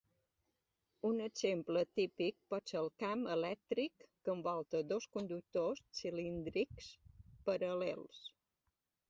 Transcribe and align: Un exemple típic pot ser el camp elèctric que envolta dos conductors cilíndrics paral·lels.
Un 1.09 1.19
exemple 1.25 1.83
típic 1.99 2.39
pot 2.53 2.73
ser 2.73 2.79
el 2.79 2.89
camp 3.03 3.21
elèctric 3.35 4.07
que 4.25 4.33
envolta 4.39 4.83
dos 4.95 5.07
conductors 5.19 5.85
cilíndrics 6.01 6.91
paral·lels. 7.53 8.27